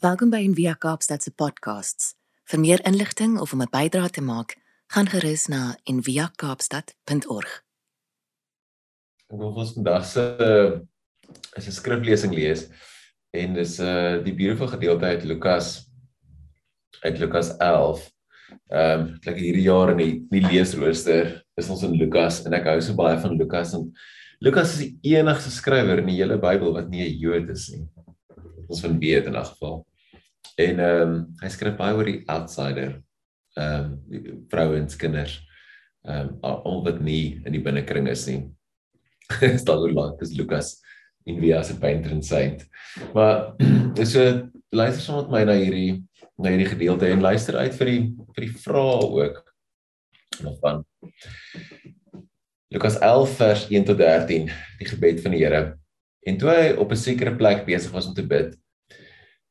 [0.00, 2.14] Welkom by Envia Kaapstad se podcasts.
[2.48, 4.56] Vir meer inligting of om 'n bydrae te maak,
[4.88, 7.50] gaan gerus na enviakaapstad.org.
[9.28, 10.24] Ek wil ons vandag se
[11.56, 12.68] is 'n skriflesing lees
[13.30, 15.90] en dis 'n uh, die beautiful gedeelte uit Lukas
[17.04, 18.10] uit Lukas 11.
[18.72, 22.64] Ehm um, like hierdie jaar in die die leesrooster is ons in Lukas en ek
[22.64, 23.92] hou so baie van Lukas en
[24.40, 27.86] Lukas is die enigste skrywer in die hele Bybel wat nie 'n Jood is nie.
[28.66, 29.84] Ons van weet in 'n geval.
[30.56, 33.00] En ehm um, hy skryf baie oor die outsider.
[33.58, 35.40] Ehm um, vrouens, kinders.
[36.06, 38.44] Ehm um, al wat nie in die binnekring is nie.
[39.54, 40.78] is daar hoe lank is Lukas
[41.24, 42.66] in wie as 'n painter and saint.
[43.14, 43.54] Maar
[43.94, 46.02] is so luister saam met my na hierdie
[46.40, 48.02] na hierdie gedeelte en luister uit vir die
[48.34, 49.42] vir die vrae ook
[50.42, 50.84] nog van
[52.70, 55.76] Lukas 11 vers 1 tot 13 die gebed van die Here.
[56.22, 58.54] En toe hy op 'n sekere plek besig was om te bid,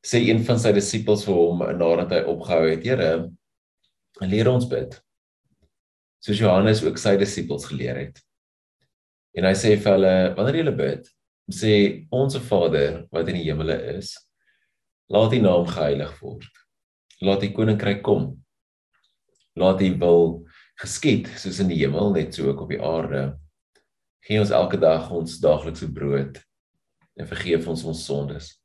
[0.05, 3.30] sê een van sy disippels vir hom nadat hy opgehou het: "Here,
[4.21, 4.99] leer ons bid."
[6.23, 8.21] Soos Johannes ook sy disippels geleer het.
[9.35, 11.10] En hy sê vir hulle: "Wanneer julle bid,
[11.51, 14.15] sê onsse Vader wat in die hemele is,
[15.10, 16.49] laat U naam geheilig word.
[17.21, 18.43] Laat U koninkryk kom.
[19.55, 20.45] Laat U wil
[20.79, 23.38] geskied soos in die hemel net so ook op die aarde.
[24.23, 26.40] Gee ons elke dag ons daaglikse brood
[27.20, 28.59] en vergeef ons ons sondes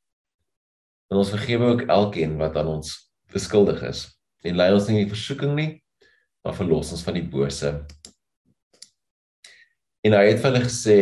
[1.11, 2.95] En ons vergewe ook elkeen wat aan ons
[3.33, 4.07] beskuldig is.
[4.45, 5.71] En lei ons nie in versoeking nie,
[6.45, 7.73] maar verlos ons van die bose.
[10.05, 10.99] En hy het vir hulle gesê: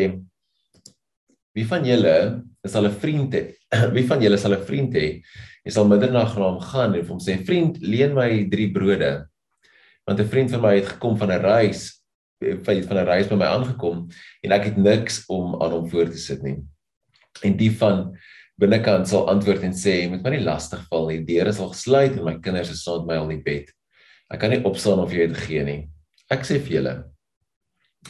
[1.57, 2.17] Wie van julle
[2.63, 3.43] is al 'n vriend hê?
[3.97, 5.09] Wie van julle sal 'n vriend hê?
[5.65, 9.13] Hy sal middernag na hom gaan en hom sê: "Vriend, leen my 3 brode."
[10.07, 12.03] Want 'n vriend van my het gekom van 'n reis,
[12.63, 14.09] van 'n reis by my aangekom
[14.43, 16.59] en ek het niks om aan hom voor te sit nie.
[17.43, 18.17] En die van
[18.61, 21.23] binnekant sal antwoord en sê moet my nie lastig val nie.
[21.23, 23.73] Die deure sal gesluit en my kinders is saam met my al in bed.
[24.33, 25.81] Ek kan nie opstaan of jy het gegee nie.
[26.33, 26.95] Ek sê vir julle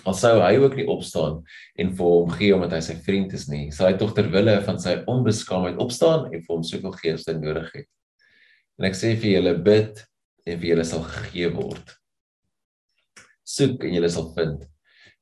[0.09, 1.41] al sou hy ook nie opstaan
[1.83, 4.55] en vir hom gee omdat hy sy vriend is nie, sal hy tog ter wille
[4.67, 7.89] van sy onbeskaamdheid opstaan en vir hom soveel gee as hy nodig het.
[8.81, 10.01] En ek sê vir julle bid
[10.49, 11.93] en vir julle sal gegee word.
[13.45, 14.65] Soek en julle sal vind.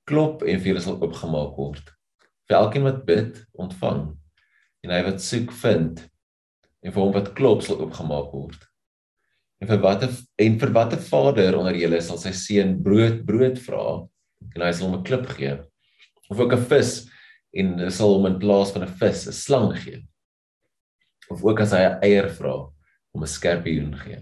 [0.08, 1.92] Klop en vir julle sal oopgemaak word.
[2.48, 4.06] Vir elkeen wat bid, ontvang
[4.84, 6.00] en hy wat soek vind
[6.80, 8.60] en vir hom wat klop sal oopgemaak word.
[9.60, 13.84] En vir watter en vir watter vader onder julle sal sy seun brood brood vra
[14.54, 15.58] en hy sal hom 'n klip gee
[16.30, 16.92] of ook 'n vis
[17.52, 20.06] en hy sal hom in plaas van 'n vis 'n slang gee.
[21.30, 22.56] Of ook as hy 'n eier vra
[23.14, 24.20] om 'n skorpioen gee.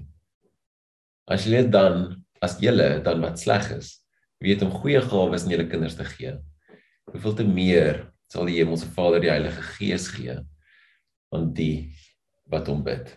[1.28, 4.00] As julle dan as julle dan wat sleg is,
[4.40, 6.38] weet om goeie gawes aan julle kinders te gee.
[7.12, 10.36] Hoeveel te meer sal die Hemelse Vader die Heilige Gees gee
[11.34, 11.94] aan die
[12.48, 13.10] wat hom bid.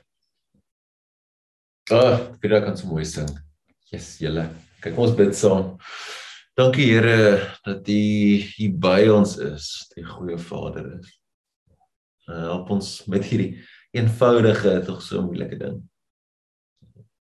[1.92, 3.30] Oh, vir daai kan so mooi sing.
[3.92, 4.46] Yes, julle.
[4.84, 5.76] Kyk ons bid saam.
[6.60, 11.12] Dankie Here dat U hier by ons is, die goeie Vader is.
[12.28, 13.56] Uh, help ons met hierdie
[13.98, 15.80] eenvoudige tog so moeilike ding.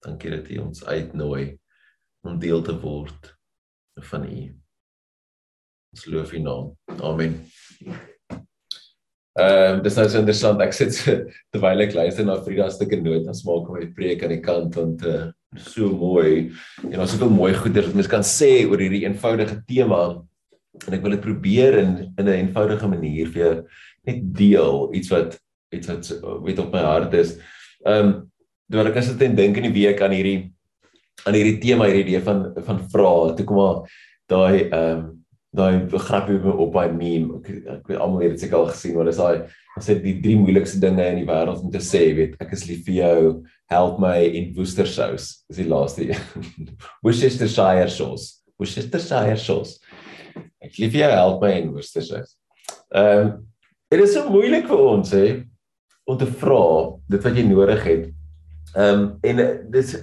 [0.05, 1.57] Dankie dat U ons uitnooi
[2.25, 3.33] om deel te word
[4.09, 4.45] van U.
[5.93, 6.71] Ons loof U naam.
[7.01, 7.39] Amen.
[9.37, 10.61] Ehm um, dis nou so interessant.
[10.65, 10.95] Ek sit
[11.53, 14.77] terwyl ek luister na Frida se stukke noot en smaak my preek aan die kant
[14.79, 15.27] want uh,
[15.61, 16.49] so mooi.
[16.89, 19.99] En ons het ook mooi goeie wat mens kan sê oor hierdie eenvoudige tema.
[20.87, 23.61] En ek wil dit probeer in in 'n eenvoudige manier vir
[24.09, 25.37] net deel iets wat
[25.75, 26.09] iets wat
[26.41, 27.37] weet op my hart is.
[27.85, 28.11] Ehm um,
[28.71, 30.49] terwyl ek as dit dink in die week aan hierdie
[31.25, 33.35] aan hierdie tema hierdie idee van van vrae.
[33.37, 33.85] Toe kom maar
[34.25, 35.05] daai ehm um,
[35.57, 37.39] daai grappie op by meme.
[37.41, 39.47] Ek ek weet almal het dit seker al gesien, maar dis daai
[39.77, 42.65] as dit die drie moeilikste dinge in die wêreld om te sê, weet ek is
[42.69, 43.19] lief vir jou,
[43.73, 46.69] help my en Worcestershire is die laaste een.
[47.05, 48.43] Worcestershire sauce.
[48.61, 49.77] Worcestershire sauce.
[50.63, 52.29] Ek lief vir jou, help my en Worcestershire.
[52.93, 53.35] Ehm um,
[53.87, 55.27] dit is so moeilik vir ons hè
[56.11, 56.63] om te vra
[57.07, 58.09] dit wat jy nodig het.
[58.75, 59.93] Ehm um, en dis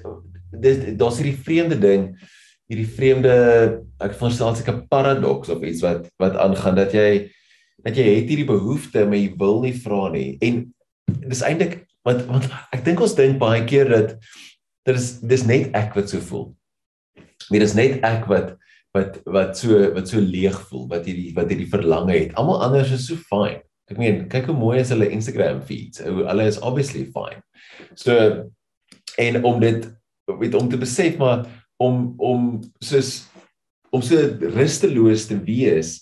[0.54, 2.12] dis daar's hierdie vreemde ding
[2.70, 3.34] hierdie vreemde
[4.02, 7.08] ek verstaan seker paradoks of iets wat wat aangaan dat jy
[7.84, 10.62] dat jy het hierdie behoefte maar jy wil nie vra nie en
[11.28, 14.16] dis eintlik want want ek dink ons dink baie keer dat
[14.84, 16.50] dit is dis net ek wat so voel.
[17.48, 18.54] Dit is net ek wat
[18.94, 22.34] wat wat so wat so leeg voel, wat hierdie wat hierdie verlange het.
[22.38, 23.62] Almal anders is so fine.
[23.90, 26.00] Ek meen, kyk hoe mooi is hulle Instagram feeds.
[26.04, 27.40] Hulle is obviously fine.
[28.00, 28.14] So
[29.20, 29.88] en om dit
[30.40, 31.44] weet om te besef maar
[31.82, 32.48] om om
[32.82, 33.24] soos
[33.94, 34.18] om so
[34.54, 36.00] rusteloos te wees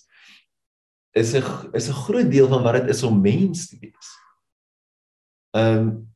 [1.13, 4.09] is 'n is 'n groot deel van wat dit is om mens te wees.
[5.57, 6.09] Ehm um,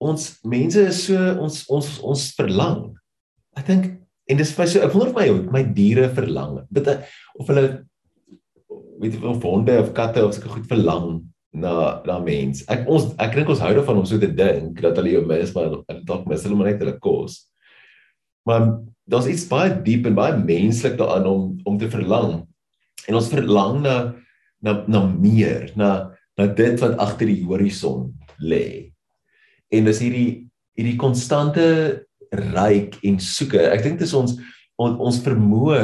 [0.00, 2.96] ons mense is so ons ons ons verlang.
[3.56, 3.84] Ek dink
[4.26, 6.66] en dis vir so ek wonder of my my diere verlang.
[6.70, 6.88] Dit
[7.34, 7.86] of hulle
[9.00, 11.22] weet jy of honde of katte of sulke goed verlang
[11.52, 12.64] na na mens.
[12.68, 15.54] Ek ons ek dink ons hou daarvan om so te dink dat hulle jou mis
[15.54, 17.49] maar dalk mis hulle maar net hulle kos.
[18.50, 18.66] Maar
[19.10, 22.40] daar's iets baie diep en baie menslik daaraan om om te verlang.
[23.06, 23.96] En ons verlang na
[24.60, 28.10] na na meer, na na dit wat agter die horison
[28.42, 28.92] lê.
[29.70, 30.30] En dis hierdie
[30.78, 31.66] hierdie konstante
[32.30, 33.60] ryk en soeke.
[33.70, 34.36] Ek dink dis ons
[34.80, 35.82] on, ons vermoë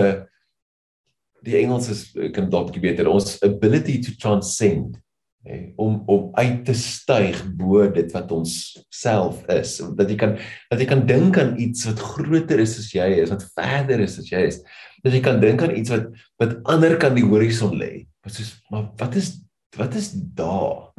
[1.46, 2.02] die Engels is
[2.34, 3.08] kan dalk 'n bietjie beter.
[3.08, 4.98] Ons ability to transcend
[5.46, 8.52] hè om om uit te styg bo dit wat ons
[8.92, 9.78] self is.
[9.98, 10.36] Dat jy kan
[10.70, 14.18] dat jy kan dink aan iets wat groter is as jy is wat verder is
[14.22, 14.60] as jy is.
[15.04, 16.10] Dat jy kan dink aan iets wat
[16.42, 18.06] wat ander kan die horison lê.
[18.26, 19.36] Wat soos maar wat is
[19.76, 20.92] wat is daar?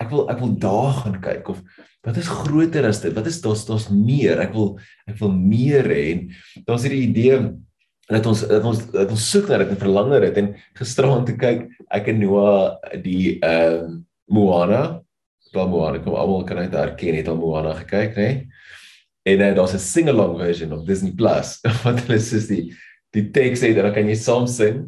[0.00, 1.52] Ek wil ek wil daar gaan kyk.
[1.52, 1.60] Of
[2.06, 3.12] wat is groter as dit?
[3.16, 4.40] Wat is daar's daar's meer.
[4.40, 4.78] Ek wil
[5.10, 6.04] ek wil meer hê.
[6.16, 7.42] En daar's hierdie idee
[8.10, 11.24] dat ons dat ons dat ons soek na dit en verlang na dit en gisteraan
[11.28, 13.98] te kyk ek en Noah die ehm uh,
[14.30, 14.82] Moana
[15.54, 18.46] daar Moana kom almal kan uit herken het al Moana gekyk nê nee?
[19.30, 22.64] en uh, daar's 'n sing-along version op Disney Plus wat hulle sê die
[23.14, 24.86] die teks sê dan kan jy saam sing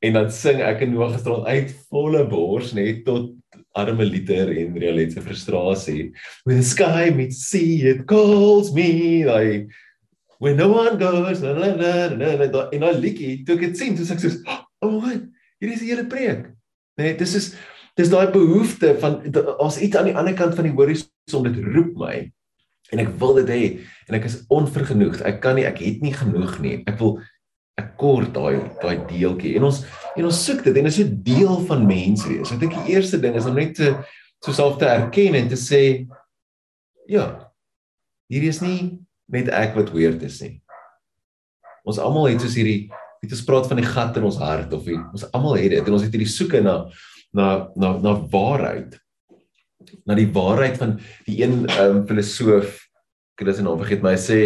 [0.00, 3.36] en dan sing ek en Noah gisteraan uit volle bors nê nee, tot
[3.76, 6.12] arme liter en Riolet se frustrasie
[6.44, 9.70] with the sky meets sea it calls me like
[10.40, 13.66] when no one goes la, la, la, la, la, la, en al liedjie toe ek
[13.68, 15.18] dit sien toe sê ek so oh my
[15.60, 16.46] hier is die hele preek.
[16.96, 17.50] Nee dis is
[17.98, 19.18] dis daai behoefte van
[19.60, 22.14] as iets aan die ander kant van die horison dit roep my
[22.90, 23.60] en ek wil dit hê
[24.08, 25.20] en ek is onvergenoegd.
[25.28, 26.78] Ek kan nie ek het nie genoeg nie.
[26.88, 27.18] Ek wil
[27.80, 29.54] ek kort daai daai deeltjie.
[29.60, 29.82] En ons
[30.16, 32.52] en ons soek dit en dit is 'n deel van mens wees.
[32.52, 33.92] Ek dink die eerste ding is om net te
[34.40, 36.08] so self te erken en te sê
[37.06, 37.52] ja
[38.30, 38.98] hier is nie
[39.34, 40.56] net ek wat weird is nie.
[41.86, 42.90] Ons almal het soos hierdie
[43.20, 45.86] het ons praat van die gat in ons hart of die, ons almal het dit
[45.86, 46.76] en ons het hierdie soeke na
[47.36, 47.48] na
[47.78, 48.96] na na waarheid.
[50.08, 50.96] Na die waarheid van
[51.26, 52.72] die een um, filosoof
[53.36, 54.40] ek het dit nou vergeet maar hy sê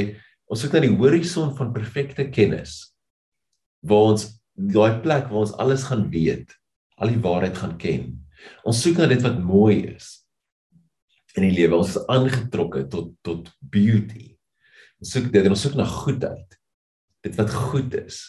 [0.51, 2.77] ons soek na die horison van perfekte kennis
[3.85, 6.53] waar ons daai plek waar ons alles gaan weet,
[7.03, 8.13] al die waarheid gaan ken.
[8.69, 10.13] Ons soek na dit wat mooi is
[11.35, 11.81] in die lewe.
[11.81, 14.34] Ons is aangetrokke tot tot beauty
[15.05, 16.55] Ons soek dit en ons soek na goedheid.
[17.25, 18.23] Dit wat goed is,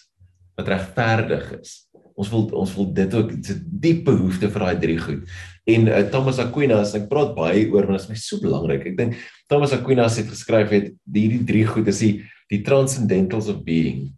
[0.60, 1.86] wat regverdig is.
[2.20, 5.24] Ons wil ons wil dit ook 'n diep behoefte vir daai drie goed.
[5.68, 8.84] En uh, Thomas Aquinas, ek praat baie oor want dit is my so belangrik.
[8.92, 9.16] Ek dink
[9.48, 14.12] Thomas Aquinas het geskryf het hierdie drie goed is die die transcendentals of being.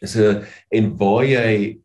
[0.00, 1.80] Is 'n en waar jy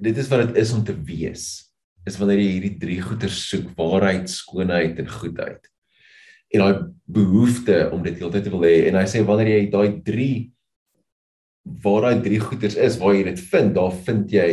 [0.00, 1.68] dit is wat dit is om te wees.
[2.06, 5.73] Is wanneer jy hierdie drie goeie soek, waarheid, skoonheid en goedheid
[6.54, 6.74] en daai
[7.14, 10.28] behoefte om dit heeltyd te wil hê en hy sê wanneer jy daai 3
[11.84, 14.48] waar daai drie goeders is waar jy dit vind, daar vind jy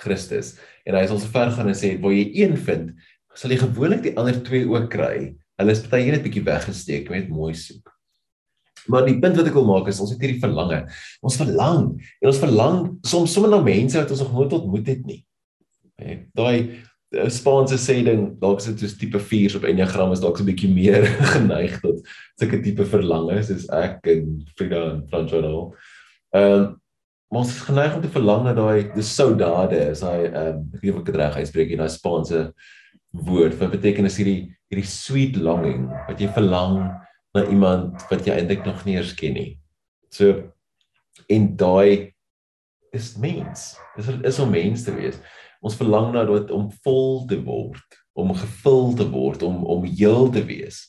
[0.00, 0.54] Christus.
[0.88, 2.92] En hy sal so ver gaan en sê waar jy een vind,
[3.36, 5.34] sal jy gewoonlik die ander twee ook kry.
[5.60, 7.92] Hulle is baie net bietjie weggesteek met mooi soek.
[8.90, 10.82] Maar die punt wat ek wil maak is ons het hierdie verlange.
[11.24, 15.06] Ons verlang en ons verlang soms sommer na mense wat ons nog nooit ontmoet het
[15.08, 15.20] nie.
[16.36, 16.82] Daai
[17.30, 20.50] Spaanse sê ding, dalk is dit soos tipe 4 op Enneagram is dalk so 'n
[20.50, 22.00] bietjie meer geneig tot
[22.40, 25.44] sulke tipe verlange soos ek en Frida en Francois.
[26.34, 26.72] Ehm um,
[27.34, 30.82] ons is geneig om te verlang na daai dis saudade, is daai ehm um, ek
[30.82, 32.40] weet of ek dit reg uitspreek daai Spaanse
[33.14, 36.90] woord wat beteken is hierdie hierdie sweet longing wat jy verlang
[37.34, 39.50] na iemand wat jy eintlik nog nie eens ken nie.
[40.10, 40.50] So
[41.30, 42.14] en daai
[42.94, 43.74] is mens.
[43.96, 45.18] Dis is om mens te wees
[45.64, 50.28] ons verlang na dit om vol te word, om gevul te word, om om heel
[50.32, 50.82] te wees.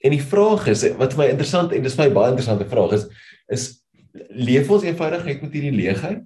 [0.00, 2.96] En die vraag is wat vir my interessant en dis vir my baie interessante vraag
[2.98, 3.06] is
[3.50, 3.68] is
[4.34, 6.24] leef ons eenvoudig net met hierdie leegheid?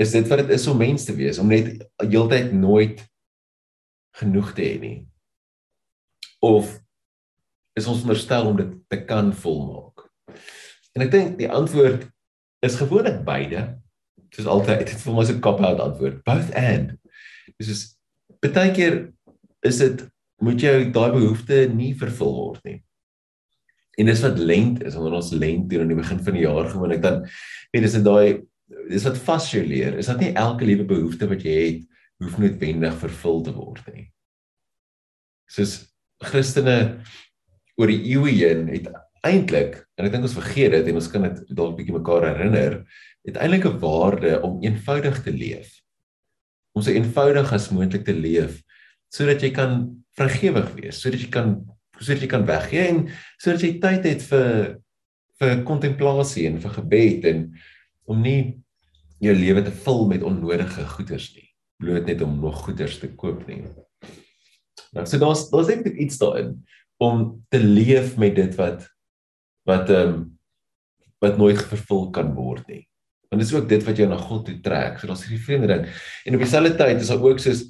[0.00, 3.02] Is dit wat dit is om mens te wees, om net heeltyd nooit
[4.18, 4.96] genoeg te hê nie?
[6.42, 6.72] Of
[7.78, 10.08] is ons veronderstel om dit te kan volmaak?
[10.96, 12.08] En ek dink die antwoord
[12.66, 13.66] is gewoonlik beide
[14.32, 16.96] soos altyd dit vir my so 'n cop out antwoord both and.
[17.58, 17.82] Dis is
[18.42, 19.12] baie keer
[19.62, 20.08] is dit
[20.42, 22.78] moet jou daai behoefte nie vervul word nie.
[23.98, 26.68] En dis wat lent is wanneer ons lent doen aan die begin van die jaar
[26.68, 27.22] gewoonlik dan
[27.72, 28.42] weet dis dit daai
[28.88, 29.98] dis wat vas jou leer.
[29.98, 31.82] Is dat nie elke liewe behoefte wat jy het
[32.22, 34.06] hoef noodwendig vervul te word nie.
[35.50, 37.02] Soos Christene
[37.76, 38.88] oor die eeue heen het
[39.26, 42.80] eintlik en ek dink ons vergeet dit en ons kan dit dalk bietjie mekaar herinner
[43.26, 45.80] het eintlik 'n waarde om eenvoudig te leef.
[46.72, 48.62] Om so eenvoudig as moontlik te leef
[49.12, 51.66] sodat jy kan vrygewig wees, sodat jy kan
[52.00, 54.78] sodat jy kan weggee en sodat jy tyd het vir
[55.38, 57.54] vir kontemplasie en vir gebed en
[58.04, 58.62] om nie
[59.20, 61.52] jou lewe te vul met onnodige goederes nie
[61.82, 63.62] bloot net om nog goederes te koop nie.
[64.94, 66.54] Nou so daar's daar's net iets daarin
[67.02, 68.86] om te leef met dit wat
[69.68, 70.22] wat ehm um,
[71.22, 72.82] wat nooit vervul kan word nie.
[73.32, 74.98] Want dit is ook dit wat jou na God toe trek.
[75.00, 75.86] So daar's hierdie vreemde ding.
[76.28, 77.62] En op dieselfde tyd is daar ook soos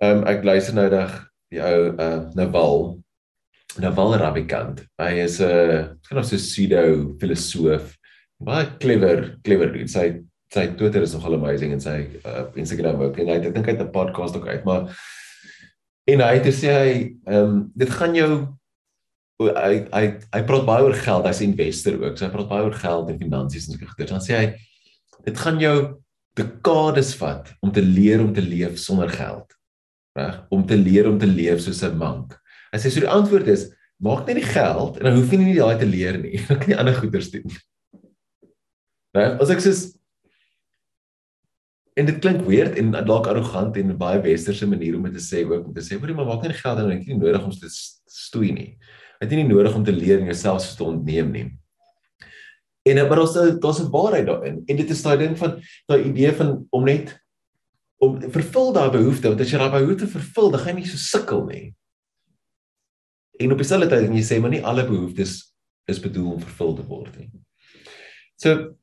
[0.00, 1.16] ehm um, ek luister nou dag
[1.50, 2.76] die ou uh Naval
[3.82, 4.84] Naval Ravikant.
[5.02, 7.96] Hy is 'n uh, kind of so pseudo filosoof.
[8.38, 9.90] Baie clever, clever dude.
[9.90, 10.22] Sy
[10.54, 13.18] sy Twitter is nogal amazing en sy uh, Instagram ook.
[13.18, 14.94] En hy ek dink hy het 'n podcast ook uit, maar
[16.06, 16.94] en hy het gesê hy
[17.26, 18.32] ehm um, dit gaan jou
[19.40, 22.16] hy hy hy praat baie oor geld, hy's 'n investor ook.
[22.16, 24.06] So hy praat baie oor geld en finansies en so goeie.
[24.06, 24.69] Dan sê hy
[25.24, 25.76] dit gaan jou
[26.38, 29.56] dekades vat om te leer om te leef sonder geld.
[30.18, 30.40] Reg?
[30.50, 32.34] Om te leer om te leef soos 'n monk.
[32.72, 35.58] Hy sê so die antwoord is maak net die geld en dan hoef jy nie
[35.58, 36.36] daai te leer nie.
[36.38, 37.50] Jy kan nie ander goeders doen.
[39.14, 39.40] Reg?
[39.40, 39.74] As ek sê
[41.98, 45.42] en dit klink weird en dalk arrogant en baie westerse manier om dit te sê
[45.44, 47.44] ook om te sê hoorie maar maak net geld en dan het jy nie nodig
[47.44, 47.74] om dit
[48.08, 48.70] stoei nie.
[49.20, 51.48] Jy het nie nodig om te leer en jouself te ontneem nie.
[52.82, 56.32] En maar daar's daar's 'n waarheid daarin en dit is daai ding van daai idee
[56.32, 57.20] van om net
[57.98, 60.96] om vervul daai behoefte want as jy daai behoefte vervul dan gaan jy nie so
[60.96, 61.74] sukkel nie.
[63.38, 65.54] En op dieselfde tyd en jy sê maar nie alle behoeftes
[65.88, 67.30] is bedoel om vervul te word nie.
[68.40, 68.76] So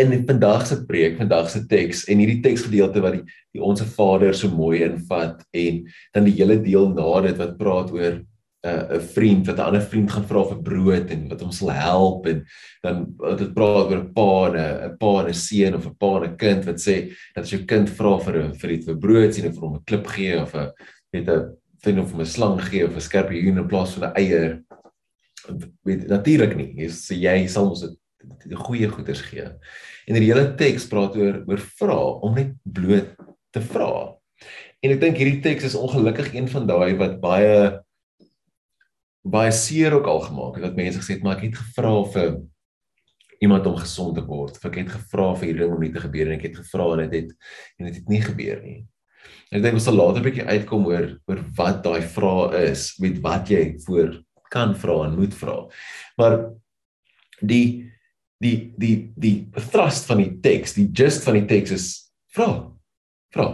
[0.00, 4.34] in vandag se preek, vandag se teks en hierdie teksgedeelte wat die, die onsse Vader
[4.34, 5.82] so mooi invat en
[6.14, 8.20] dan die hele deel na dit wat praat oor
[8.60, 11.70] 'n uh, vriend wat 'n ander vriend gaan vra vir brood en wat hom sal
[11.72, 12.42] help en
[12.82, 13.06] dan
[13.38, 14.56] dit praat oor 'n pa en
[14.90, 17.50] 'n pa en 'n seun of 'n pa en 'n kind wat sê dat as
[17.50, 20.06] jou kind vra vir 'n vir iets vir brood sien of vir hom 'n klip
[20.06, 20.70] gee of 'n
[21.12, 24.16] weet 'n vind of 'n slang gee of 'n skerp hoen in plaas van 'n
[24.16, 24.62] eier
[25.84, 26.74] weet natuurlik nie.
[26.76, 27.86] Jy sê jy sal ons
[28.44, 29.48] die goeie goeders gee.
[30.06, 33.16] En die hele teks praat oor oor vra om net bloot
[33.52, 34.20] te vra
[34.80, 37.80] en ek dink hierdie teks is ongelukkig een van daai wat baie
[39.22, 42.30] baie seer ook al gemaak het dat mense gesê het maar ek het gevra vir
[43.40, 44.56] iemand om gesond te word.
[44.56, 46.88] Of ek het gevra vir hierdie ding om nie te gebeur en ek het gevra
[46.94, 47.30] en dit het
[47.78, 48.80] en dit het nie gebeur nie.
[49.50, 52.98] En ek dink ons sal later 'n bietjie uitkom oor oor wat daai vrae is,
[53.00, 55.56] met wat jy voor kan vra en moet vra.
[56.18, 56.36] Maar
[57.40, 57.90] die
[58.40, 62.70] die die die thrust van die teks, die gist van die teks is vra.
[63.32, 63.48] Vra.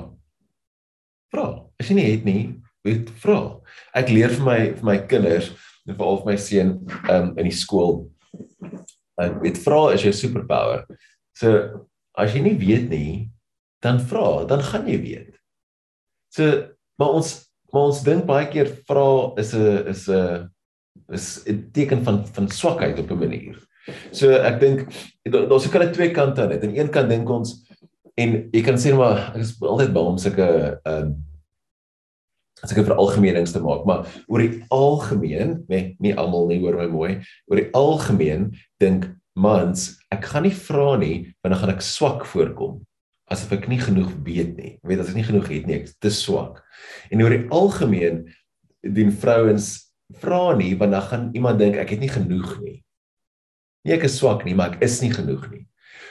[1.30, 1.46] Vra.
[1.78, 3.40] As jy nie het nie, weet vra.
[3.96, 5.52] Ek leer vir my vir my kinders
[5.86, 6.72] en veral vir my seun
[7.12, 8.06] um, in die skool.
[9.20, 10.84] Ek weet vra is jou superpower.
[11.36, 11.52] So
[12.16, 13.10] as jy nie weet nie,
[13.84, 15.32] dan vra, dan gaan jy weet.
[16.34, 17.34] So maar ons
[17.74, 20.48] maar ons dink baie keer vra is 'n is 'n
[21.12, 23.56] is 'n teken van van swakheid op 'n manier.
[24.12, 24.88] So ek dink
[25.24, 26.64] daar's seker net twee kante aan dit.
[26.64, 27.62] Aan een kant dink ons
[28.16, 31.16] en jy kan sê maar ek is altyd bang om sulke ehm um,
[32.62, 36.76] as ek 'n veralgemenings te maak, maar oor die algemeen, nee, nie almal nie hoor
[36.76, 37.12] my mooi,
[37.50, 42.24] oor die algemeen dink mans, ek gaan nie vra nie want dan gaan ek swak
[42.24, 42.80] voorkom
[43.32, 44.72] asof ek nie genoeg weet nie.
[44.86, 46.62] Weet as ek nie genoeg het nie, ek is te swak.
[47.10, 48.22] En oor die algemeen
[48.86, 49.72] dien vrouens
[50.22, 52.76] vra nie want dan gaan iemand dink ek het nie genoeg nie.
[53.86, 55.64] Nie ek is swak nie, maar ek is nie genoeg nie.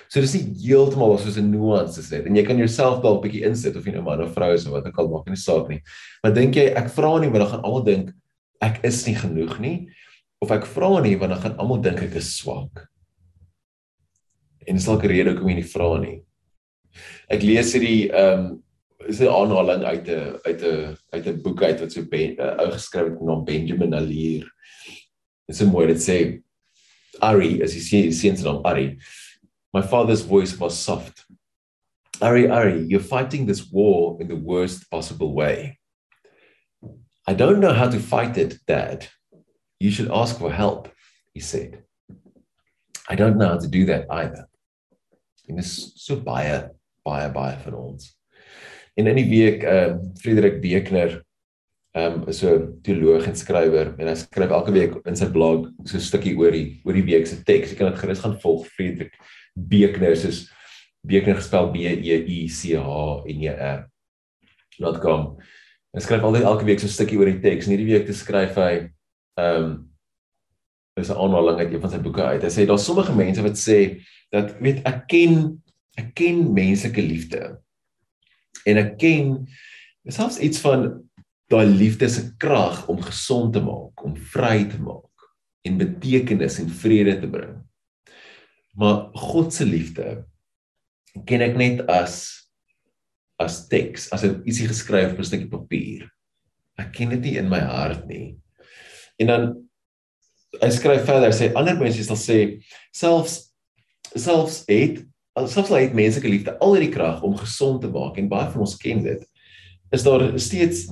[0.09, 3.45] So dis nie heeltemal soos 'n nuance is net en jy kan jouself dalk bietjie
[3.45, 5.69] insit of jy nou man of vrou is of wat ook al maak nie saak
[5.69, 5.81] nie.
[6.23, 8.11] Maar dink jy ek vra nie maar dan gaan almal dink
[8.61, 9.89] ek is nie genoeg nie
[10.41, 12.87] of ek vra nie want dan gaan almal dink ek is swak.
[14.67, 16.21] En dis dalk 'n rede hoekom jy nie vra nie.
[17.29, 18.63] Ek lees hierdie ehm um,
[19.07, 22.55] is 'n aanhaling uit 'n uit 'n uit 'n boek uit wat so 'n uh,
[22.61, 24.45] ou geskryf het naam Benjamin Alier.
[25.47, 26.41] Dit is 'n mooi dit sê
[27.21, 28.97] Ari as jy sien sien se naam Ari.
[29.75, 31.25] My father's voice was soft.
[32.21, 35.79] Ari, Ari, you're fighting this war in the worst possible way.
[37.27, 39.09] I don't know how to fight it, Dad.
[39.81, 40.87] You should ask for help,
[41.33, 41.83] he said.
[43.09, 44.47] I don't know how to do that either.
[45.49, 46.55] En dis so baie
[47.03, 48.15] baie baie van ons.
[48.95, 51.19] En in die week ehm uh, Frederik Beekner
[51.99, 55.67] ehm um, is so teoloog en skrywer en hy skryf elke week in sy blog
[55.83, 57.75] so 'n stukkie oor die oor die week se teks.
[57.75, 59.19] Jy kan dit gerus gaan volg Frederik
[59.55, 60.45] Beekner soos
[61.05, 63.85] Beekner gespel B E I C H N E R.
[65.01, 65.35] .com.
[65.95, 67.67] Hy skryf altyd elke week so 'n stukkie oor die teks.
[67.71, 68.89] Hierdie week te skryf hy
[69.39, 69.69] ehm um,
[70.99, 72.43] is 'n aanhaling uit een van sy boeke uit.
[72.43, 75.61] Hy sê daar's sommige mense wat sê dat weet ek ken
[75.95, 77.59] ek ken menslike liefde.
[78.65, 79.47] En ek ken
[80.07, 81.03] selfs iets van
[81.51, 85.11] daai liefde se krag om gesond te maak, om vry te maak
[85.65, 87.55] en betekenis en vrede te bring.
[88.75, 90.25] Maar God se liefde
[91.27, 92.45] ken ek net as
[93.39, 96.11] as teks, as 'n ietsie geskryf op 'n stukkie papier.
[96.77, 98.37] Ek ken dit nie in my hart nie.
[99.19, 99.43] En dan
[100.61, 103.51] hy skryf verder, sê ander mense sal sê selfs
[104.15, 105.03] selfs het
[105.35, 108.63] selfs al het menslike liefde al hierdie krag om gesond te maak en baie van
[108.63, 109.25] ons ken dit.
[109.91, 110.87] Is daar steeds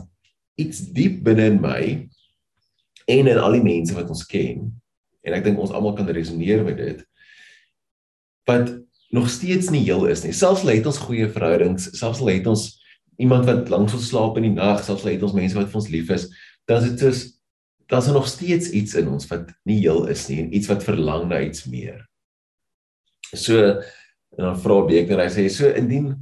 [0.60, 2.10] iets diep binne in my
[3.08, 4.68] en in al die mense wat ons ken
[5.24, 7.06] en ek dink ons almal kan resoneer met dit
[8.50, 8.72] wat
[9.14, 10.34] nog steeds nie heel is nie.
[10.34, 12.66] Selfs al het ons goeie verhoudings, selfs al het ons
[13.22, 15.82] iemand wat langs ons slaap in die nag, selfs al het ons mense wat vir
[15.82, 16.28] ons lief is,
[16.70, 17.24] dan is dit soos
[17.92, 21.28] daar's nog steeds iets in ons wat nie heel is nie en iets wat verlang
[21.30, 22.00] na iets meer.
[23.34, 23.60] So
[24.34, 26.14] en dan vra Beekner, hy sê so indien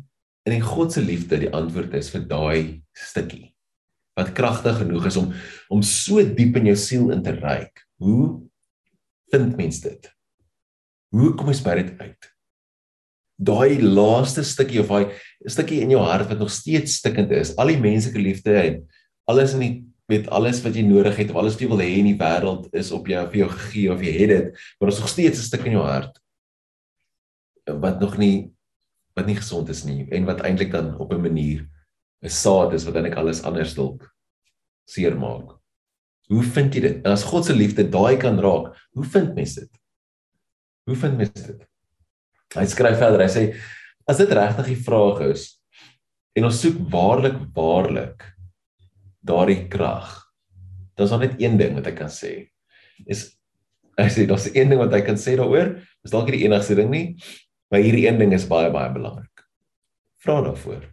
[0.47, 3.51] in die God se liefde die antwoord is vir daai stukkie
[4.19, 5.29] wat kragtig genoeg is om
[5.71, 7.85] om so diep in jou siel in te reik.
[8.03, 8.41] Hoe
[9.31, 10.09] vind mens dit?
[11.11, 12.29] Hoe kom jy by dit uit?
[13.41, 15.17] Daai laaste stukkie of daai
[15.49, 18.83] stukkie in jou hart wat nog steeds stikkend is, al die menslike liefde en
[19.31, 19.73] alles in die
[20.11, 22.89] met alles wat jy nodig het alles wat jy wil hê in die wêreld is
[22.91, 25.65] op jou vir jou gegee of jy het dit, maar daar's nog steeds 'n stuk
[25.65, 26.19] in jou hart
[27.65, 28.51] wat nog nie
[29.15, 31.67] wat nie gesond is nie en wat eintlik dan op 'n manier
[32.23, 34.11] 'n saad is wat eintlik alles anders dalk
[34.85, 35.57] seermaak.
[36.27, 37.05] Hoe vind jy dit?
[37.05, 39.80] En as God se liefde daai kan raak, hoe vind mens dit?
[40.87, 41.65] Hoe vind mens dit?
[42.55, 43.43] Hy skryf verder, hy sê
[44.09, 45.45] as dit regtig die vraag is
[46.35, 48.25] en ons soek waarlik waarlik
[49.21, 50.09] daardie krag.
[50.97, 52.33] Dan is daar net een ding wat ek kan sê.
[53.05, 53.29] Is
[53.99, 56.77] hy sê daar's een ding wat hy kan sê daaroor, is dalk nie die enigste
[56.79, 57.05] ding nie,
[57.71, 59.45] maar hierdie een ding is baie baie belangrik.
[60.23, 60.83] Vra daarvoor.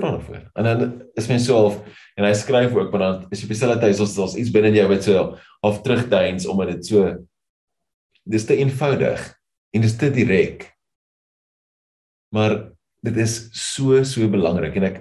[0.00, 0.42] Vra daarvoor.
[0.56, 1.78] En dan is mens so half
[2.16, 5.06] en hy skryf ook maar dan is jy hy is ons iets binne jou wat
[5.06, 7.14] so half terugduins omdat dit so
[8.24, 9.22] dis te eenvoudig
[9.74, 10.68] en dis te direk.
[12.34, 15.00] Maar dit is so so belangrik en ek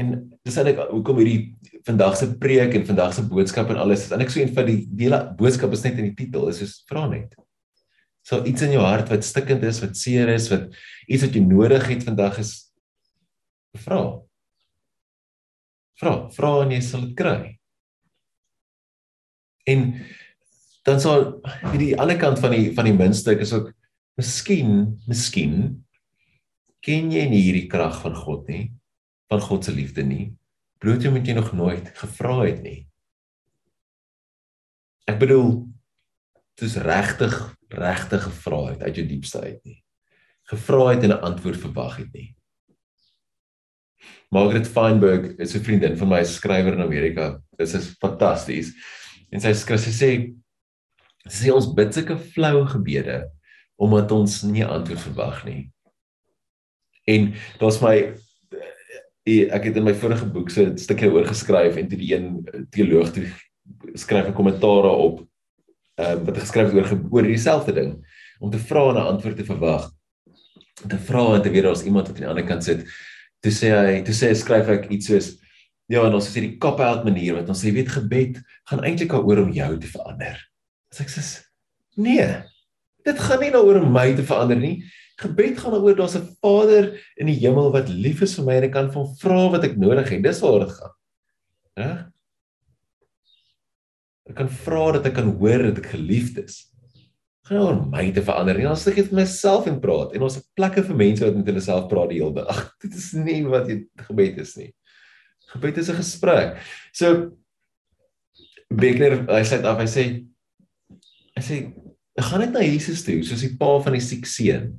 [0.00, 0.14] en
[0.46, 4.32] dis eintlik hoekom hierdie vandag se preek en vandag se boodskap en alles is eintlik
[4.32, 7.36] so eenvoudig die hele boodskap is net in die titel is soos vra net.
[8.24, 10.68] So iets in jou hart wat stikkend is, wat seer is, wat
[11.08, 12.69] iets wat jy nodig het vandag is
[13.78, 14.02] vra.
[16.00, 17.38] Vra, vra en jy sal dit kry.
[19.68, 19.86] En
[20.88, 21.26] dan sal
[21.70, 23.70] hierdie ander kant van die van die muntstuk is ook
[24.18, 25.84] miskien, miskien
[26.84, 28.70] ken jy nie hierdie krag van God nie,
[29.28, 30.30] van God se liefde nie.
[30.80, 32.78] Bloot jy moet jy nog nooit gevra het nie.
[35.10, 35.52] Ek bedoel
[36.60, 37.36] dis regtig
[37.70, 39.78] regtig gevra het uit jou diepste uit nie.
[40.50, 42.34] Gevra het en 'n antwoord verwag het nie.
[44.30, 47.40] Margaret Feinberg is 'n vriendin van my, skrywer in Amerika.
[47.56, 48.72] Dit is fantasties.
[49.30, 50.10] En sy skryf sy sê
[51.26, 53.28] sy sê ons bid sulke flou gebede
[53.80, 55.70] omdat ons nie antwoord verwag nie.
[57.08, 57.94] En daar's my
[59.26, 62.14] eh, ek het in my vorige boek so 'n stukkie oor geskryf en toe die
[62.14, 63.26] een teoloog toe
[63.94, 65.26] skryf 'n kommentaar daarop
[66.00, 67.90] ehm um, wat geskryf het oor oor dieselfde ding
[68.40, 69.90] om te vra en 'n antwoord te verwag.
[70.88, 72.86] Te vra en te weet daar's iemand wat aan die ander kant sit
[73.44, 75.30] toe sê hy, toe sê hy skryf ek iets soos
[75.90, 78.38] ja, en ons is hierdie cop out manier wat ons sê weet gebed
[78.70, 80.38] gaan eintlik daaroor om jou te verander.
[80.92, 81.24] As ek sê
[82.00, 82.28] nee,
[83.06, 84.76] dit gaan nie daaroor om my te verander nie.
[85.20, 88.68] Gebed gaan daaroor daar's 'n Vader in die hemel wat lief is vir my en
[88.70, 90.22] ek kan van vra wat ek nodig het.
[90.22, 90.94] Dis waaroor dit gaan.
[91.76, 91.90] Hè?
[94.30, 96.69] Ek kan vra dat ek kan hoor dat ek geliefd is
[97.50, 98.68] gaan oor my te verander nie.
[98.70, 101.64] Ons sit met myself en praat en ons het plekke vir mense wat met hulle
[101.64, 102.62] self praat die hele dag.
[102.84, 104.70] Dit is nie wat jy gebed is nie.
[105.50, 106.58] Gebed is 'n gesprek.
[106.92, 107.32] So
[108.70, 110.04] Beekner, hy sê af, hy sê
[111.34, 111.56] hy sê
[112.14, 114.76] ek gaan net na Jesus toe, soos die pa van die siek seun.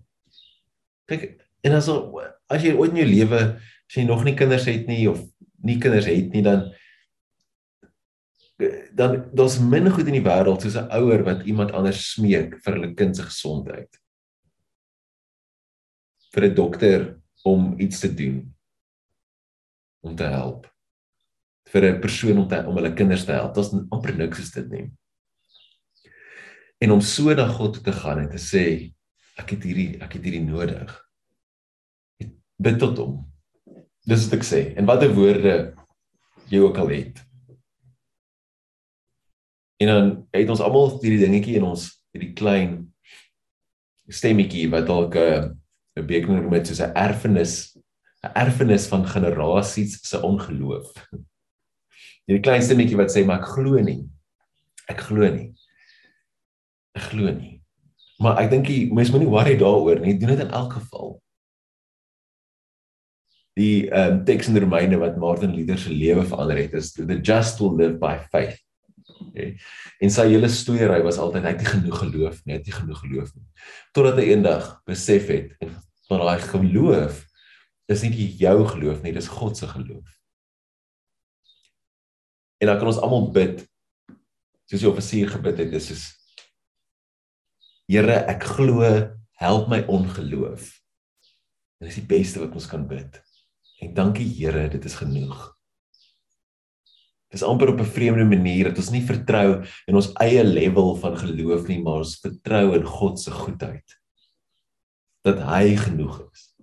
[1.12, 3.41] Kyk, en as as jy ooit in jou lewe
[3.91, 5.19] as jy nog nie kinders het nie of
[5.67, 6.69] nie kinders het nie dan
[8.93, 12.74] dan daar's min goed in die wêreld soos 'n ouer wat iemand anders smeek vir
[12.74, 14.02] hulle kind se gesondheid.
[16.34, 18.56] vir 'n dokter om iets te doen
[20.02, 20.67] om te help.
[21.71, 23.54] vir 'n persoon om te om hulle kinders te help.
[23.56, 24.91] Daar's amper niks is dit nie.
[26.80, 28.93] En om so na God toe te gaan en te sê
[29.38, 30.91] ek het hierdie ek het hierdie nodig.
[32.58, 33.32] Bid tot hom.
[34.06, 34.76] Dis wat ek sê.
[34.76, 35.74] En watter woorde
[36.50, 37.24] jy ook al het.
[39.82, 42.76] En dan het ons almal hierdie dingetjie in ons hierdie klein
[44.12, 45.58] stemmetjie wat dalk 'n
[45.98, 47.54] 'n bekening met soos 'n erfenis
[48.24, 50.94] 'n erfenis van generasies se ongeloof.
[52.28, 54.06] Hierdie klein stemmetjie wat sê maar ek glo nie.
[54.88, 55.50] Ek glo nie.
[56.94, 57.63] Ek glo nie.
[58.20, 60.17] Maar ek dink jy mens moenie worry daaroor nie.
[60.17, 61.22] Doen dit in elk geval.
[63.58, 67.17] Die ehm um, teks in Romeine wat Martin Luther se lewe verander het is the
[67.22, 68.62] just will live by faith.
[69.29, 69.55] Okay.
[70.01, 72.77] En sy hele stoeiery was altyd hy het nie genoeg geloof nie, hy het nie
[72.77, 73.45] genoeg geloof nie.
[73.95, 75.75] Totdat hy eendag besef het en
[76.10, 77.21] van daai geloof
[77.91, 80.17] is nie jou geloof nie, dis God se geloof.
[82.62, 83.63] En dan kan ons almal bid
[84.69, 86.10] soos die offisier gebid het, dis soos
[87.91, 88.88] Here, ek glo,
[89.36, 90.69] help my ongeloof.
[91.81, 93.17] Dit is die beste wat ons kan bid.
[93.84, 95.49] En dankie Here, dit is genoeg.
[97.32, 101.15] Dis amper op 'n vreemde manier dat ons nie vertrou in ons eie level van
[101.17, 104.00] geloof nie, maar ons vertrou in God se goedheid.
[105.24, 106.54] Dat hy genoeg is.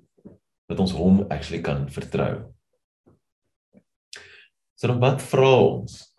[0.68, 2.52] Dat ons hom actually kan vertrou.
[4.76, 6.14] So dan wat vra ons?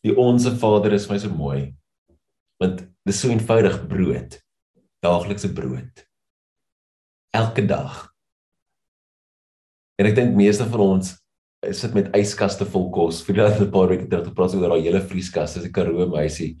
[0.00, 1.74] Die onsse Vader is my so mooi.
[2.62, 4.38] Want dis so eenvoudig brood.
[5.02, 6.06] Daaglikse brood.
[7.34, 8.14] Elke dag.
[9.98, 11.25] En ek dink meeste van ons
[11.72, 13.22] sit met yskaste vol kos.
[13.26, 16.56] Vir 'n paar weke terug gepraat oor daai hele vrieskas, dis 'n Karoo meisie.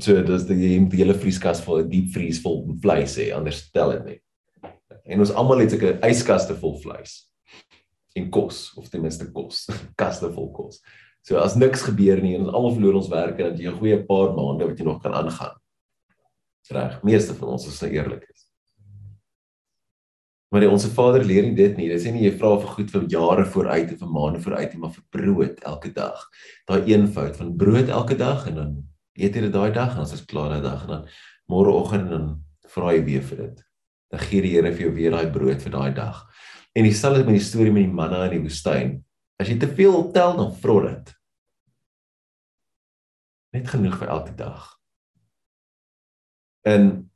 [0.00, 3.92] So dis die die hele vrieskas vol 'n diep vries vol vleis hè, anders tel
[3.92, 4.20] dit nie.
[5.04, 7.26] En ons almal het seker yskaste vol vleis
[8.16, 9.68] en kos of ten minste kos,
[10.00, 10.80] kaste vol kos.
[11.22, 13.78] So as niks gebeur nie en ons almal verloor ons werk en dat jy 'n
[13.78, 15.56] goeie paar maande wat jy nog kan aangaan.
[16.70, 18.49] Reg, meeste van ons is nou eerlik is.
[20.50, 21.88] Maar die, ons Vader leer nie dit nie.
[21.92, 24.80] Dit sê nie jy vra vir goed vir jare vooruit of vir maande vooruit nie,
[24.82, 26.24] maar vir brood elke dag.
[26.66, 28.72] Daai eenvoud van brood elke dag en dan
[29.20, 31.04] eet jy dit daai dag en is dit klaar daai dag en dan
[31.50, 32.32] môreoggend en dan
[32.74, 33.62] vra jy weer vir dit.
[34.10, 36.24] Dan gee die Here vir jou weer daai brood vir daai dag.
[36.74, 38.96] En dieselfde met die storie met die manna in die woestyn.
[39.40, 41.14] As jy te veel optel, dan vrot dit.
[43.54, 44.66] Net genoeg vir elke dag.
[46.66, 47.09] En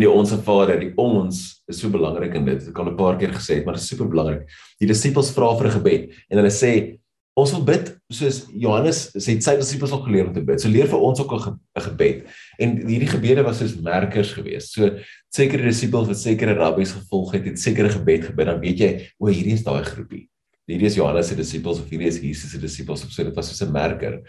[0.00, 2.62] die onsse Vader, die ons is so belangrik in dit.
[2.62, 4.48] Ek het al 'n paar keer gesê, maar dit is super belangrik.
[4.80, 6.98] Die disippels vra vir 'n gebed en hulle sê
[7.36, 10.60] ons wil bid soos Johannes sê sy disippels al geleer om te bid.
[10.60, 12.26] So leer vir ons ook 'n gebed.
[12.58, 14.72] En hierdie gebede was soos merkers geweest.
[14.72, 14.98] So
[15.30, 18.46] sekere disippels wat sekere rabbies gevolg het, het sekere gebed gebid.
[18.46, 20.28] Dan weet jy, o, hierdie is daai groepie
[20.68, 23.48] hierdie is Johannes se disippels of hierdie is Jesus se disippels of so dit was
[23.56, 24.20] so 'n merker.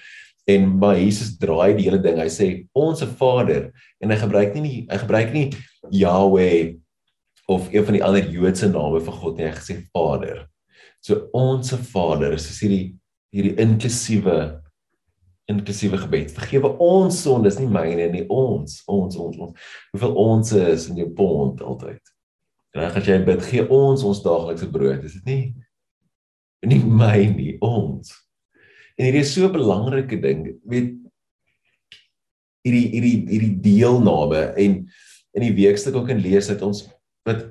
[0.49, 2.19] En maar Jesus draai die hele ding.
[2.21, 3.69] Hy sê ons Vader
[4.01, 5.49] en hy gebruik nie hy gebruik nie
[5.93, 6.77] Yahweh
[7.49, 9.49] of een van die ander Joodse name vir God nie.
[9.49, 10.47] Hy gesê Vader.
[11.05, 12.95] So ons Vader is hierdie
[13.33, 14.39] hierdie inklusiewe
[15.49, 16.31] inklusiewe gebed.
[16.35, 19.69] Vergewe ons sondes, nie myne nie, ons, ons, ons, ons.
[19.93, 22.13] Hoeveel ons is in jou pond altyd.
[22.77, 25.05] Reg as jy bid, gee ons ons daaglikse brood.
[25.07, 25.41] Is dit nie
[26.69, 28.11] nie my nie, ons.
[28.99, 30.99] En hierdie is so 'n belangrike ding, weet
[32.67, 34.73] hierdie hierdie hierdie deelname en
[35.37, 36.83] in die weekstuk ook in lees dat ons
[37.27, 37.45] wat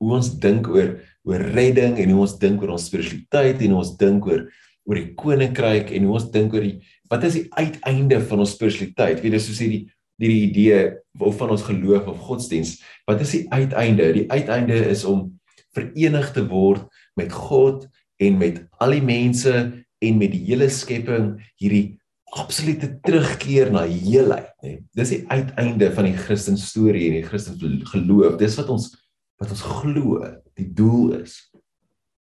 [0.00, 0.96] hoe ons dink oor
[1.28, 4.46] oor redding en hoe ons dink oor ons spiritualiteit en hoe ons dink oor
[4.88, 6.78] oor die koninkryk en hoe ons dink oor die
[7.10, 9.22] wat is die uiteinde van ons spiritualiteit?
[9.22, 9.84] Weet jy soos hierdie
[10.20, 10.80] hierdie idee
[11.18, 12.74] of van ons geloof of godsdiens,
[13.08, 14.10] wat is die uiteinde?
[14.18, 15.30] Die uiteinde is om
[15.72, 16.84] verenig te word
[17.16, 17.86] met God
[18.20, 19.54] en met al die mense
[20.00, 22.00] en met die hele skepping hierdie
[22.38, 24.76] absolute terugkeer na heelheid, nê.
[24.96, 27.58] Dis die uiteinde van die Christen storie en die Christen
[27.90, 28.38] geloof.
[28.40, 28.92] Dis wat ons
[29.40, 30.20] wat ons glo,
[30.58, 31.38] die doel is.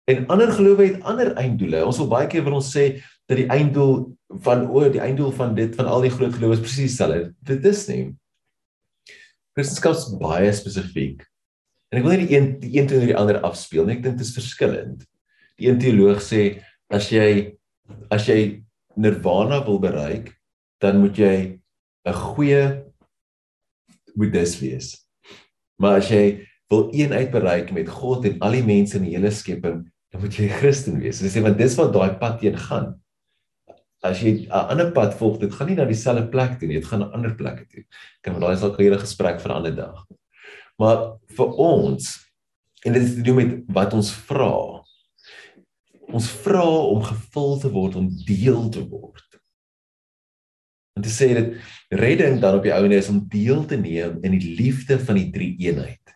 [0.10, 1.84] En ander gelowe het ander einddoele.
[1.86, 2.88] Ons wil baie keer wil ons sê
[3.30, 4.10] dat die einddoel
[4.44, 7.30] van o, die einddoel van dit van al die groot gelowe is presies dieselfde.
[7.46, 8.02] Dit is nie.
[9.54, 11.24] Christendom is baie spesifiek.
[11.94, 14.00] En ek wil nie die een die een teenoor die ander afspeel nie.
[14.00, 15.06] Ek dink dit is verskillend.
[15.62, 16.48] Die een teoloog sê
[16.94, 17.54] as jy
[18.10, 18.64] as jy
[18.96, 20.34] nirvana wil bereik,
[20.82, 21.60] dan moet jy
[22.06, 22.84] 'n goeie
[24.16, 25.08] boeddhis wees.
[25.80, 29.32] Maar as jy wil eenheid bereik met God en al die mense in die hele
[29.32, 31.20] skepping, dan moet jy 'n Christen wees.
[31.20, 33.00] Hulle sê want dis wat daai pad teen gaan.
[34.04, 36.86] As jy 'n ander pad volg, dit gaan nie na dieselfde plek toe nie, dit
[36.86, 37.84] gaan na ander plekke toe.
[38.22, 40.06] Kan daai is al 'n hele gesprek vir 'n ander dag.
[40.78, 42.20] Maar vir ons
[42.86, 44.83] en dit het te doen met wat ons vra
[46.14, 49.26] ons vra om gevul te word om deel te word.
[50.94, 51.56] En te sê dit
[51.98, 55.32] redding dan op die ouene is om deel te neem in die liefde van die
[55.34, 56.14] drie eenheid.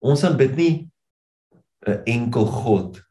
[0.00, 0.74] Ons aanbid nie
[1.86, 3.02] 'n enkel God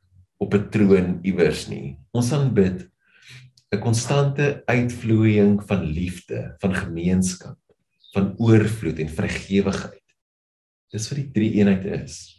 [0.41, 1.99] op 'n troon iewers nie.
[2.11, 2.89] Ons aanbid
[3.71, 7.59] 'n konstante uitvloeiing van liefde, van gemeenskap,
[8.13, 10.03] van oorvloed en vrygewigheid.
[10.91, 12.34] Dis wat die drie eenheid is.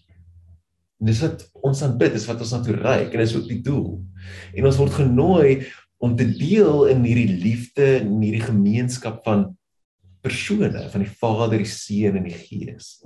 [1.00, 3.60] En dis wat ons aanbid, dis wat ons na toe reik en dis ook die
[3.64, 3.98] doel.
[4.56, 5.50] En ons word genooi
[6.02, 9.50] om te deel in hierdie liefde en hierdie gemeenskap van
[10.24, 12.96] persone, van die Vader, die Seun en die Gees.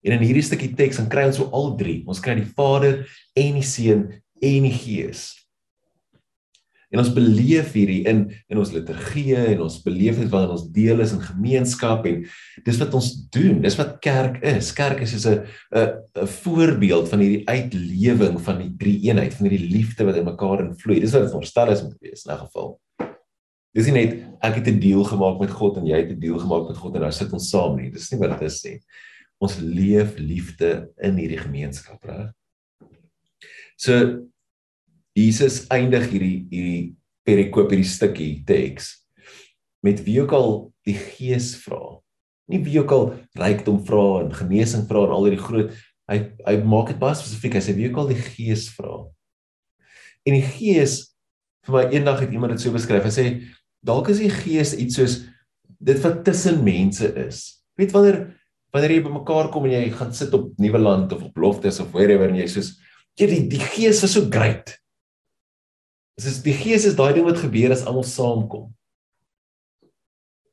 [0.00, 2.00] En in hierdie stukkie teks dan kry ons so al drie.
[2.08, 3.02] Ons kry die Vader
[3.36, 4.06] en die Seun
[4.40, 5.39] en die Gees.
[6.90, 11.02] En ons beleef hierdie in in ons liturgie en ons beleef dit wanneer ons deel
[11.04, 12.24] is in gemeenskap en
[12.66, 13.60] dis wat ons doen.
[13.62, 14.72] Dis wat kerk is.
[14.74, 19.46] Kerk is soos 'n 'n 'n voorbeeld van hierdie uitlewing van die drie eenheid, van
[19.46, 21.00] hierdie liefde wat in mekaar invloei.
[21.00, 22.80] Dis wat dit voorstel is moet wees in 'n geval.
[23.72, 26.38] Dis nie net ek het 'n deal gemaak met God en jy het 'n deal
[26.38, 27.90] gemaak met God en nou sit ons saam nie.
[27.90, 28.80] Dis nie wat dit is nie.
[29.38, 32.32] Ons leef liefde in hierdie gemeenskap, reg?
[33.76, 34.26] So
[35.18, 36.82] Jesus eindig hierdie hierdie
[37.26, 38.96] perikoop hierdie stukkie teks
[39.84, 40.50] met wie ook al
[40.84, 42.00] die Gees vra.
[42.50, 43.06] Nie wie ook al
[43.38, 45.72] rykdom vra en genesing vra en al hierdie groot
[46.10, 47.56] hy hy maak dit baie spesifiek.
[47.56, 49.04] Hy sê wie ook al die Gees vra.
[50.26, 50.98] En die Gees
[51.66, 53.06] vir my eendag het iemand dit so beskryf.
[53.06, 53.26] Hy sê
[53.86, 55.16] dalk is die Gees iets soos
[55.80, 57.44] dit wat tussen mense is.
[57.78, 58.20] Weet wanneer
[58.74, 61.90] wanneer jy bymekaar kom en jy gaan sit op nuwe land of op loftes of
[61.94, 62.66] wherever en jy sê
[63.18, 64.76] jy die die Gees is so great.
[66.20, 68.66] Dis is die gees is daai ding wat gebeur as almal saamkom.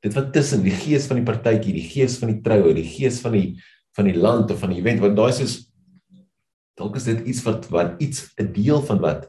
[0.05, 3.19] Dit wat tussen die gees van die partytjie, die gees van die troue, die gees
[3.23, 3.49] van die
[3.97, 5.55] van die land of van die event, want daai is
[6.77, 9.25] dalk is dit iets wat wat iets 'n deel van wat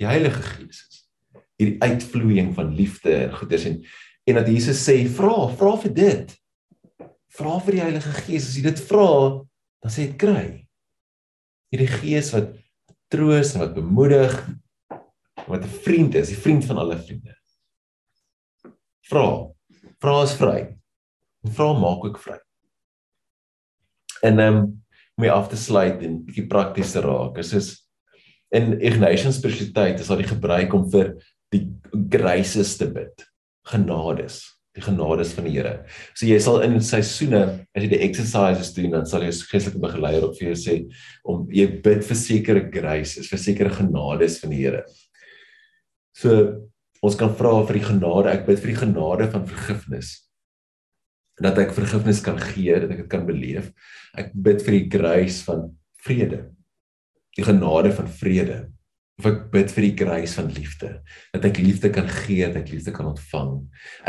[0.00, 1.04] die Heilige Gees is.
[1.60, 3.84] Hierdie uitvloeiing van liefde en goeders en
[4.26, 6.36] en dat Jesus sê vra, vra vir dit.
[7.38, 8.48] Vra vir die Heilige Gees.
[8.48, 9.10] As jy dit vra,
[9.82, 10.66] dan sê dit kry.
[11.70, 12.56] Hierdie Gees wat
[13.12, 14.34] troos en wat bemoedig
[15.46, 17.36] wat 'n vriend is, die vriend van alle vriende.
[19.00, 19.46] Vra.
[19.98, 20.76] Vra is vry.
[21.42, 22.40] Vra maak ook vry.
[24.22, 24.84] En ehm um,
[25.16, 27.38] om my af te sluit en bietjie prakties te raak.
[27.38, 27.88] Is is
[28.50, 31.14] in Ignatius spiritualiteit is daar die gebruik om vir
[31.48, 31.64] die
[32.10, 33.24] graces te bid.
[33.64, 35.74] Genades die genades van die Here.
[36.14, 40.26] So jy sal in seisoene as jy die exercises doen dan sal jy geestelike begeleier
[40.26, 40.76] op vir jou sê
[41.24, 44.84] om jy bid vir sekere graces, vir sekere genades van die Here.
[46.16, 46.32] So
[47.04, 48.32] ons kan vra vir die genade.
[48.32, 50.14] Ek bid vir die genade van vergifnis.
[51.36, 53.68] Dat ek vergifnis kan gee, dat ek dit kan beleef.
[54.16, 55.68] Ek bid vir die grace van
[56.06, 56.46] vrede.
[57.36, 58.62] Die genade van vrede.
[59.16, 60.90] Of ek bid vir die grace van liefde,
[61.32, 63.54] dat ek liefde kan gee, dat ek liefde kan ontvang.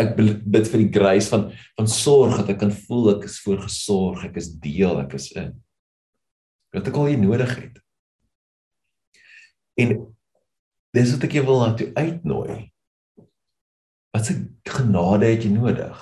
[0.03, 1.45] Ek bid vir die grace van
[1.77, 5.53] van sorg, dat ek kan voel ek is voorgesorg, ek is deel, ek is in.
[6.75, 7.79] Wat ek al hier nodig het.
[9.79, 9.95] En
[10.97, 12.57] Dis wat ek jou wil laat uitnooi.
[14.15, 15.97] Wat 'n genade het jy nodig?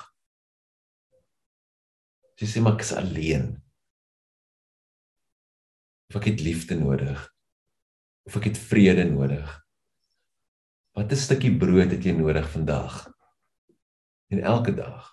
[2.40, 3.46] Jy sê maar ek is alleen.
[6.08, 7.20] Of ek het liefde nodig.
[8.24, 9.48] Of ek het vrede nodig.
[10.96, 13.12] Wat 'n stukkie brood het jy nodig vandag?
[14.32, 15.12] En elke dag.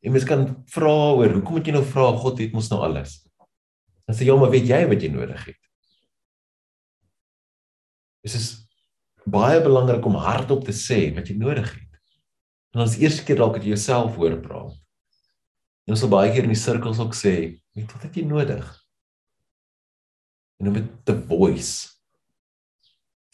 [0.00, 3.28] Jy mens kan vra oor hoekom moet jy nou vra God het mos nou alles?
[4.06, 5.59] Dan sê jy maar weet jy wat jy nodig het?
[8.24, 8.48] Dit is
[9.24, 11.86] baie belangrik om hardop te sê wat jy nodig het.
[12.74, 14.76] En ons eerste keer dalk dat jy jouself hoor praat.
[15.86, 17.34] En ons sal baie keer in die sirkels ook sê,
[17.74, 18.66] weet wat het jy nodig?
[20.60, 21.88] En dan met the voice.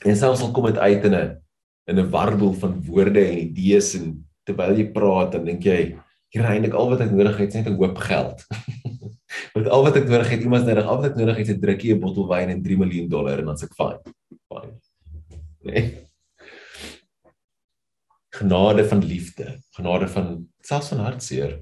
[0.07, 1.43] En selfs al kom dit uit in 'n
[1.87, 5.97] in 'n warboel van woorde en idees en terwyl jy praat dan dink jy,
[6.35, 8.43] hier eintlik al wat ek nodig het is net 'n hoop geld.
[9.55, 11.61] Want al wat ek nodig het, iemand nodig, al wat ek nodig het is 'n
[11.61, 14.01] drukkie 'n bottel wyn en 3 miljoen dollar en dan's ek fine.
[14.49, 14.81] Fine.
[15.67, 16.07] Nee.
[18.37, 21.57] Genade van liefde, genade van selfs van hartseer.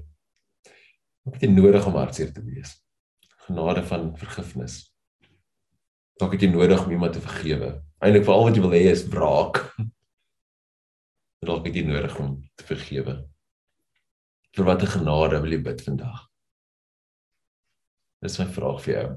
[1.25, 2.75] Wat het jy nodig om hartseer te wees?
[3.47, 4.81] Genade van vergifnis.
[6.19, 7.71] Dalk het jy nodig om iemand te vergewe.
[8.03, 9.61] Eintlik veral wat jy wil hê is wraak.
[11.47, 13.15] Dalk het jy nodig om te vergewe.
[14.55, 16.21] Vir watter genade wil jy bid vandag?
[18.23, 19.07] Dis my vraag vir jou.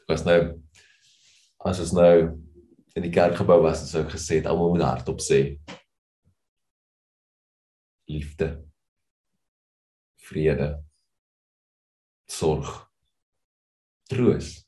[0.00, 0.38] Ek was nou
[1.64, 2.14] as ons nou
[2.96, 5.58] in die kerkgebou was, sou ek gesê het almal moet hardop sê
[8.06, 8.52] liefde
[10.28, 10.70] vrede
[12.30, 12.70] sorg
[14.10, 14.66] troos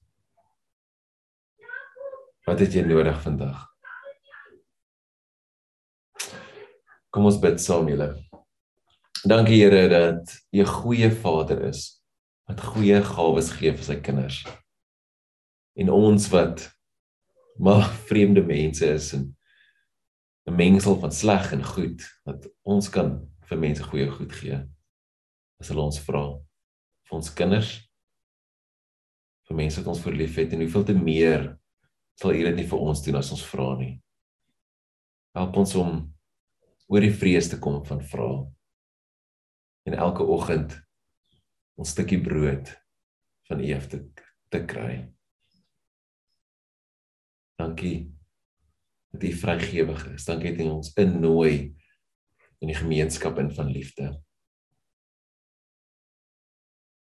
[2.48, 3.58] Wat het jy nodig vandag?
[7.12, 8.06] Kom ons bid saam julle.
[9.28, 12.00] Dankie Here dat jy 'n goeie Vader is
[12.48, 14.46] wat goeie gawes gee vir sy kinders.
[15.76, 16.72] En ons wat
[17.58, 19.36] maar vreemde mense is en
[20.48, 23.18] 'n mengsel van sleg en goed wat ons kan
[23.48, 24.56] vir mense goeie goed gee.
[25.60, 26.24] As hulle ons vra
[27.08, 27.70] vir ons kinders,
[29.48, 31.58] vir mense wat ons verliefhet en hoeveel te meer
[32.20, 33.94] sal U dit nie vir ons doen as ons vra nie.
[35.38, 36.00] Help ons om
[36.88, 38.30] oor die vrees te kom van vra.
[39.86, 40.74] En elke oggend
[41.78, 42.72] ons stukkie brood
[43.48, 44.02] van U te
[44.48, 45.17] te kry.
[47.58, 48.14] Dankie
[49.10, 50.24] dat U vrygewig is.
[50.24, 51.74] Dankie dat U ons innooi
[52.58, 54.12] in die gemeenskap in van liefde.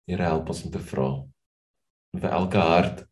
[0.09, 1.09] Here help ons om te vra.
[2.17, 3.03] Vir elke hart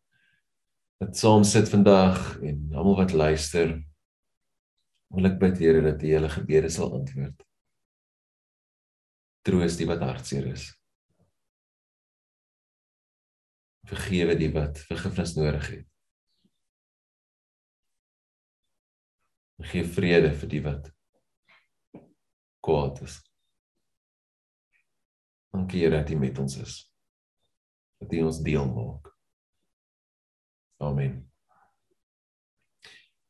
[0.98, 3.76] wat saam sit vandag en almal wat luister,
[5.14, 7.44] wil ek bid Here dat U hulle gebede sal antwoord.
[9.46, 10.66] Troos die wat hartseer is.
[13.88, 15.86] Vergewe die wat vergifnis nodig het.
[19.58, 20.90] Gee vrede vir die wat
[22.62, 23.18] kwaad is.
[25.54, 26.74] Dankie Here dat U met ons is.
[27.98, 29.10] Dat U ons deel maak.
[30.78, 31.24] Amen.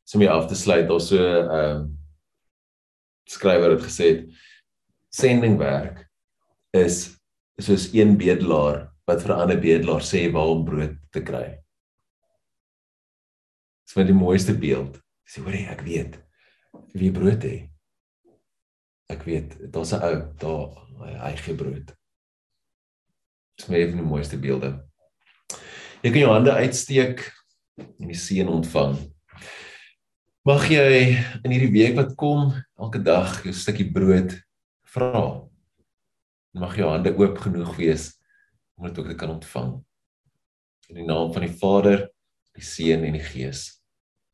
[0.05, 1.89] So om hier af te sluit, daar so 'n uh, ehm,
[3.25, 4.09] skrywer het gesê
[5.09, 6.09] sendingwerk
[6.73, 7.17] is
[7.57, 11.57] soos een bedelaar wat vir 'n ander bedelaar sê waar om brood te kry.
[13.85, 15.01] Dis met die mooiste beeld.
[15.29, 16.17] Sê hoor jy, ek weet
[16.97, 17.69] wie brood het.
[19.09, 20.89] Ek weet, daar's 'n ou daar
[21.25, 21.93] hy gee brood.
[23.57, 24.89] Dis my een van die mooiste beelde.
[26.01, 27.31] Jy kan jou hande uitsteek
[27.77, 28.97] en die seën ontvang.
[30.45, 34.33] Mag jy in hierdie week wat kom elke dag jou stukkie brood
[34.83, 35.45] vra.
[36.53, 38.15] Mag jou hande oop genoeg wees
[38.77, 39.85] om dit ook te kan ontvang.
[40.89, 42.09] In die naam van die Vader,
[42.55, 43.78] die Seun en die Gees.